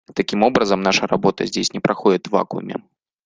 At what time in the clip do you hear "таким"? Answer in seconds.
0.15-0.41